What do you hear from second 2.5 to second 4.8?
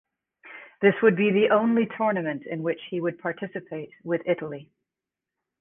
which he would participate with Italy.